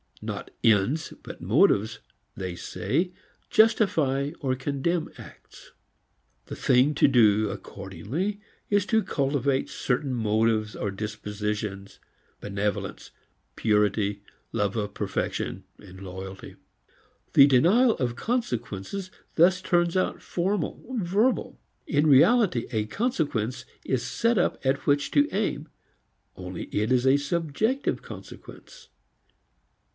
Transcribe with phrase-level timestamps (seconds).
[0.23, 1.99] Not ends but motives
[2.35, 3.11] they say
[3.49, 5.73] justify or condemn acts.
[6.45, 11.99] The thing to do, accordingly, is to cultivate certain motives or dispositions,
[12.39, 13.11] benevolence,
[13.55, 16.55] purity, love of perfection, loyalty.
[17.33, 21.59] The denial of consequences thus turns out formal, verbal.
[21.85, 25.67] In reality a consequence is set up at which to aim,
[26.35, 28.89] only it is a subjective consequence.